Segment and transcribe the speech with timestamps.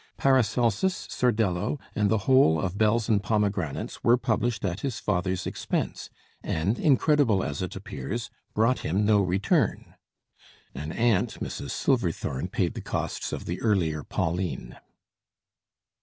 [0.17, 6.09] 'Paracelsus,' 'Sordello,' and the whole of 'Bells and Pomegranates' were published at his father's expense,
[6.41, 9.93] and, incredible as it appears, brought him no return."
[10.73, 11.69] An aunt, Mrs.
[11.69, 14.75] Silverthorne, paid the costs of the earlier 'Pauline.'